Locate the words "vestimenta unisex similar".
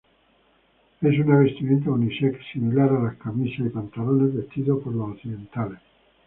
1.37-2.89